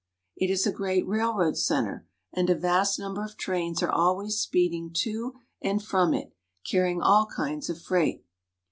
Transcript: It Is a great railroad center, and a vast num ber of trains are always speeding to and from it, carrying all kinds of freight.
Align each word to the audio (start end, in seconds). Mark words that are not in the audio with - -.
It 0.35 0.49
Is 0.49 0.65
a 0.65 0.71
great 0.71 1.05
railroad 1.07 1.57
center, 1.59 2.07
and 2.33 2.49
a 2.49 2.55
vast 2.55 2.97
num 2.97 3.13
ber 3.13 3.23
of 3.23 3.37
trains 3.37 3.83
are 3.83 3.91
always 3.91 4.39
speeding 4.39 4.91
to 5.01 5.35
and 5.61 5.79
from 5.79 6.15
it, 6.15 6.33
carrying 6.67 7.03
all 7.03 7.27
kinds 7.27 7.69
of 7.69 7.79
freight. 7.79 8.25